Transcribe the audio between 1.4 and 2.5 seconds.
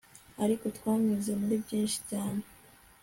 muri byinshi cyane